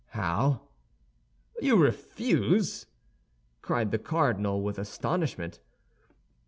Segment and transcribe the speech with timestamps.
[0.13, 0.61] "How?
[1.61, 2.87] You refuse?"
[3.61, 5.59] cried the cardinal, with astonishment.